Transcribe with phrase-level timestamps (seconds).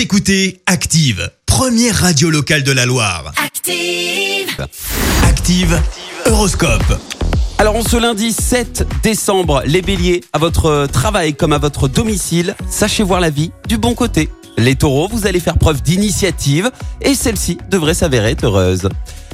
[0.00, 3.34] Vous écoutez Active, première radio locale de la Loire.
[3.36, 4.66] Active.
[5.24, 5.78] Active,
[6.24, 6.98] Horoscope.
[7.58, 12.56] Alors on ce lundi 7 décembre, les béliers, à votre travail comme à votre domicile,
[12.70, 14.30] sachez voir la vie du bon côté.
[14.56, 16.70] Les taureaux, vous allez faire preuve d'initiative
[17.02, 18.88] et celle-ci devrait s'avérer heureuse.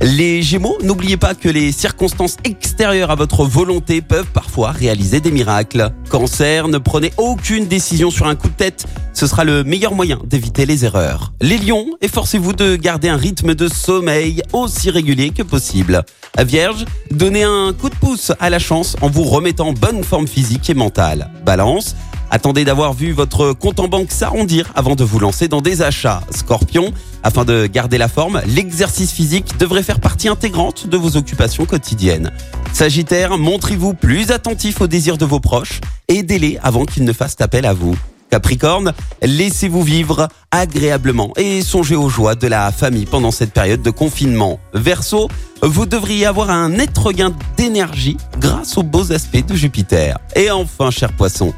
[0.00, 5.32] Les gémeaux, n'oubliez pas que les circonstances extérieures à votre volonté peuvent parfois réaliser des
[5.32, 5.90] miracles.
[6.08, 8.86] Cancer, ne prenez aucune décision sur un coup de tête,
[9.18, 11.32] ce sera le meilleur moyen d'éviter les erreurs.
[11.40, 16.04] Les lions, efforcez-vous de garder un rythme de sommeil aussi régulier que possible.
[16.38, 20.28] Vierge, donnez un coup de pouce à la chance en vous remettant en bonne forme
[20.28, 21.32] physique et mentale.
[21.44, 21.96] Balance,
[22.30, 26.20] Attendez d'avoir vu votre compte en banque s'arrondir avant de vous lancer dans des achats.
[26.30, 26.92] Scorpion,
[27.22, 32.30] afin de garder la forme, l'exercice physique devrait faire partie intégrante de vos occupations quotidiennes.
[32.74, 37.64] Sagittaire, montrez-vous plus attentif aux désirs de vos proches, aidez-les avant qu'ils ne fassent appel
[37.64, 37.96] à vous.
[38.30, 43.90] Capricorne, laissez-vous vivre agréablement et songez aux joies de la famille pendant cette période de
[43.90, 44.60] confinement.
[44.74, 45.28] Verseau,
[45.62, 50.18] vous devriez avoir un net regain d'énergie grâce aux beaux aspects de Jupiter.
[50.36, 51.54] Et enfin, cher poisson,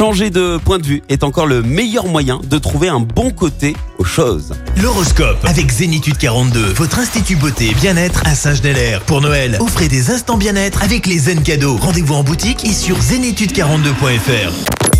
[0.00, 3.76] Changer de point de vue est encore le meilleur moyen de trouver un bon côté
[3.98, 4.54] aux choses.
[4.80, 9.02] L'horoscope avec Zénitude 42, votre institut beauté et bien-être à Saint-Genélaire.
[9.02, 11.76] Pour Noël, offrez des instants bien-être avec les zen cadeaux.
[11.76, 14.99] Rendez-vous en boutique et sur zénitude42.fr.